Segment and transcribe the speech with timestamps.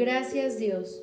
[0.00, 0.98] Gracias Dios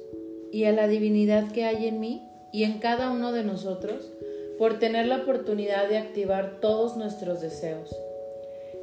[0.52, 4.12] y a la divinidad que hay en mí y en cada uno de nosotros
[4.58, 7.96] por tener la oportunidad de activar todos nuestros deseos.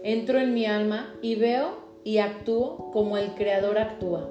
[0.05, 4.31] Entro en mi alma y veo y actúo como el Creador actúa.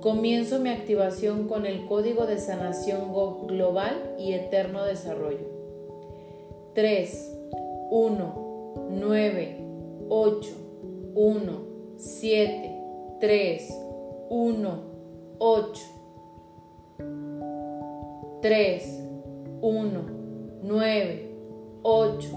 [0.00, 3.12] Comienzo mi activación con el código de sanación
[3.48, 5.48] global y eterno desarrollo.
[6.76, 7.38] 3,
[7.90, 9.56] 1, 9,
[10.08, 10.50] 8,
[11.16, 12.78] 1, 7,
[13.18, 13.74] 3,
[14.30, 14.91] 1,
[15.42, 15.74] 8.
[18.42, 18.80] 3,
[19.60, 21.18] 1, 9,
[21.84, 22.32] 8,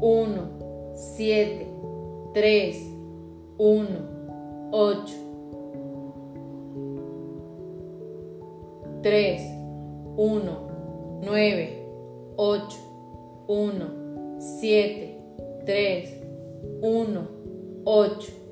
[0.00, 1.66] 1, 7,
[2.34, 2.72] 3,
[3.58, 3.98] 1,
[4.72, 5.26] 8.
[9.02, 9.40] 3,
[10.16, 11.68] 1, 9,
[12.38, 12.76] 8,
[13.48, 15.18] 1, 7,
[15.66, 16.08] 3,
[16.80, 17.28] 1,
[17.84, 18.45] 8.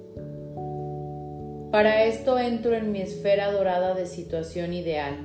[1.74, 5.18] Para esto entro en mi esfera dorada de situación ideal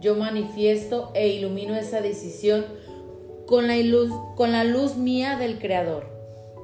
[0.00, 2.64] Yo manifiesto e ilumino esa decisión
[3.50, 6.06] con la, luz, con la luz mía del Creador.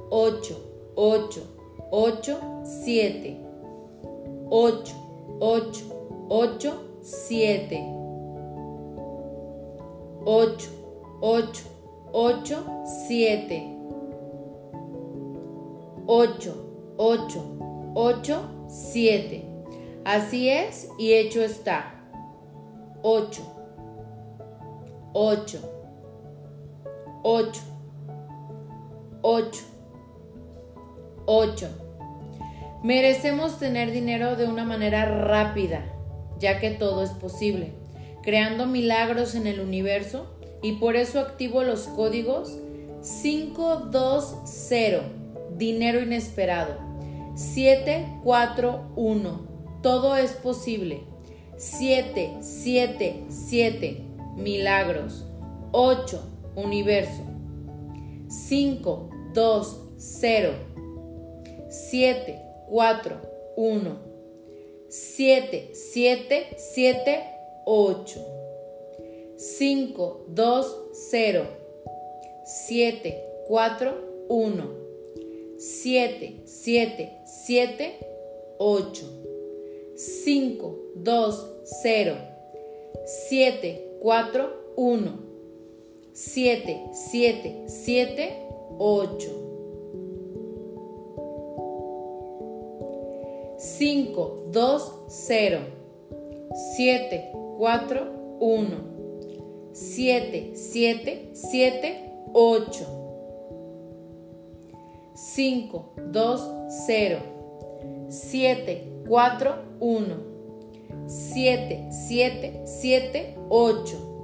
[0.08, 1.42] 8, 8,
[1.90, 3.40] 8, 7,
[4.48, 4.94] 8,
[5.40, 5.84] 8,
[6.28, 7.84] 8, 7,
[10.24, 10.70] 8,
[11.20, 11.62] 8,
[12.12, 12.64] 8,
[13.08, 13.76] 7,
[16.06, 16.54] 8,
[16.98, 17.44] 8,
[17.94, 19.44] 8, 7.
[20.04, 21.94] Así es y hecho está.
[23.02, 23.42] 8,
[25.12, 25.75] 8,
[27.28, 27.60] 8,
[29.22, 29.60] 8,
[31.26, 31.68] 8.
[32.84, 35.92] Merecemos tener dinero de una manera rápida,
[36.38, 37.72] ya que todo es posible,
[38.22, 42.58] creando milagros en el universo y por eso activo los códigos
[43.22, 45.00] 520,
[45.58, 46.76] dinero inesperado,
[47.34, 49.40] 741,
[49.82, 51.02] todo es posible,
[51.56, 54.04] 777,
[54.36, 55.24] milagros,
[55.72, 57.22] 8, universo,
[58.28, 60.52] 520,
[61.68, 63.20] 7, 4,
[63.56, 63.98] 1,
[64.88, 67.22] 7, 7, 7,
[67.66, 68.20] 8,
[69.36, 70.64] 5, 2,
[71.10, 71.46] 0,
[72.44, 73.14] 7,
[73.48, 73.94] 4,
[74.28, 74.68] 1,
[75.58, 77.98] 7, 7, 7,
[78.58, 79.04] 8,
[79.96, 81.32] 5, 2,
[81.82, 82.16] 0,
[83.28, 85.25] 7, 4, 1,
[86.16, 88.32] 7, 7, 7,
[88.78, 89.28] 8.
[93.58, 95.60] 5, 2, 0,
[96.74, 98.00] 7, 4,
[98.40, 102.86] 1, 7, 7, 7, 8,
[105.14, 106.38] 5, 2,
[106.86, 107.20] 0,
[108.08, 110.16] 7, 4, 1,
[111.08, 114.15] 7, 7, 7, 8,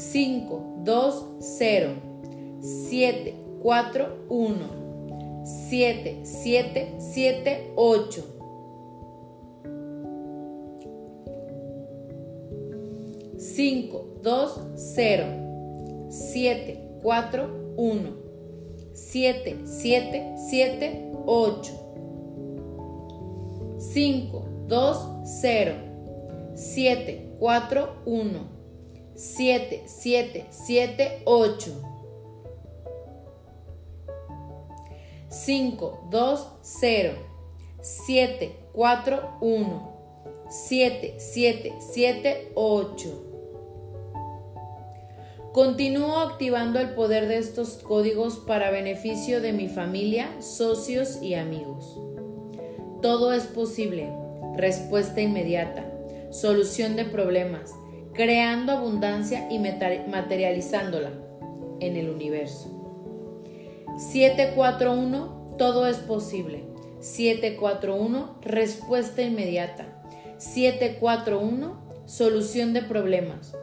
[0.00, 1.94] 5, 2, 0,
[2.62, 4.80] 7, 4, 1,
[5.44, 8.24] 7, 7, 7, 8.
[13.38, 18.16] 5, 2, 0, 7, 4, 1,
[18.94, 21.72] 7, 7, 7, 8.
[23.78, 25.74] 5, 2, 0,
[26.56, 28.59] 7, 4, 1,
[29.20, 31.82] 7, 7, 7, 8.
[35.28, 37.12] 5, 2, 0,
[37.82, 39.92] 7, 4, 1,
[40.48, 43.26] 7, 7, 7, 8.
[45.52, 51.94] Continúo activando el poder de estos códigos para beneficio de mi familia, socios y amigos.
[53.02, 54.10] Todo es posible.
[54.56, 55.84] Respuesta inmediata.
[56.30, 57.74] Solución de problemas.
[58.20, 61.10] Creando abundancia y materializándola
[61.80, 62.68] en el universo.
[63.96, 66.66] 741, todo es posible.
[67.00, 70.02] 741, respuesta inmediata.
[70.36, 73.54] 741, solución de problemas.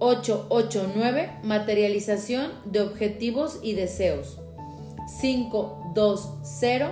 [0.00, 4.40] 889, materialización de objetivos y deseos.
[5.20, 6.86] 520,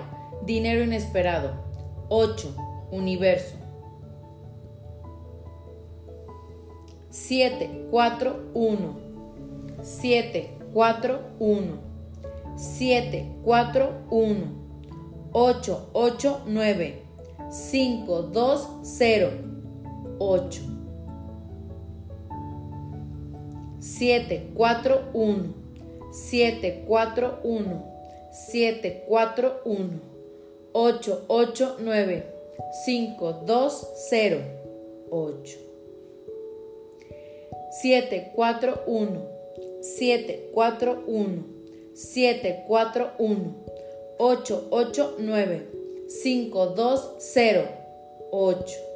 [0.47, 1.65] dinero inesperado.
[2.11, 2.55] 8,
[2.93, 3.56] universo.
[7.10, 8.94] 741,
[9.82, 11.88] 741.
[12.58, 14.58] 741
[15.32, 17.02] 889
[17.50, 19.31] 520
[20.19, 20.60] 8
[23.81, 25.55] 741
[26.10, 27.82] 741
[28.32, 30.00] 741
[30.75, 32.22] 889
[32.84, 34.43] 520
[35.10, 35.68] 8
[37.82, 39.26] 741
[39.82, 41.44] 741
[41.94, 43.54] 741
[44.19, 45.62] 889
[46.08, 47.69] 520
[48.32, 48.88] 8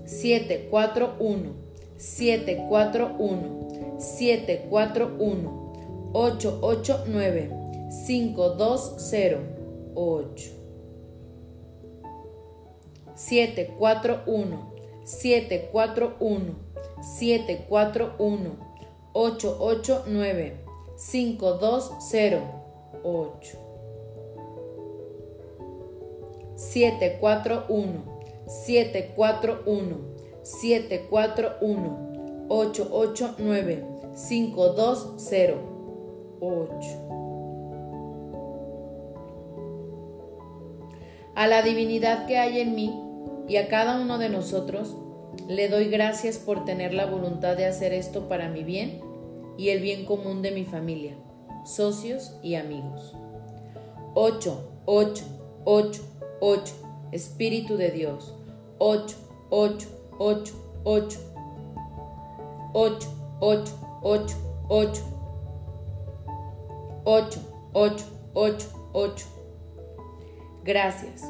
[0.07, 1.55] 741
[1.97, 5.65] 741 741
[6.15, 7.51] 889
[7.91, 10.51] 5208
[13.17, 14.59] 741
[15.05, 16.55] 741
[17.03, 18.57] 741
[19.15, 20.53] 889
[20.97, 23.59] 5208
[26.57, 28.14] 741
[28.47, 29.99] 741
[30.43, 37.05] 741 889 5208
[41.35, 42.95] A la divinidad que hay en mí
[43.49, 44.95] y a cada uno de nosotros,
[45.49, 49.01] le doy gracias por tener la voluntad de hacer esto para mi bien
[49.59, 51.17] y el bien común de mi familia,
[51.65, 53.17] socios y amigos.
[54.15, 55.25] 8, 8,
[55.65, 56.03] 8,
[56.41, 56.84] 8.
[57.15, 58.35] Espíritu de Dios.
[58.81, 59.17] 8,
[59.51, 59.87] 8,
[60.19, 60.53] 8,
[60.85, 61.19] 8.
[62.75, 63.09] 8,
[63.41, 63.73] 8,
[64.03, 64.37] 8,
[64.69, 65.03] 8.
[67.05, 67.41] 8,
[67.73, 69.27] 8, 8, 8.
[70.65, 71.23] Gracias.